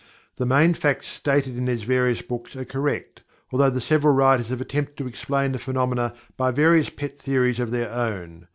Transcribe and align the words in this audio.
The 0.37 0.47
main 0.47 0.73
facts 0.73 1.07
stated 1.09 1.55
in 1.55 1.65
these 1.65 1.83
various 1.83 2.23
books 2.23 2.55
are 2.55 2.65
correct, 2.65 3.21
although 3.51 3.69
the 3.69 3.79
several 3.79 4.15
writers 4.15 4.47
have 4.49 4.59
attempted 4.59 4.97
to 4.97 5.05
explain 5.05 5.51
the 5.51 5.59
phenomena 5.59 6.15
by 6.37 6.49
various 6.49 6.89
pet 6.89 7.19
theories 7.19 7.59
of 7.59 7.69
their 7.69 7.91
own. 7.91 8.47